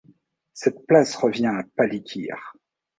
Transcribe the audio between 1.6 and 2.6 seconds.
Palikir.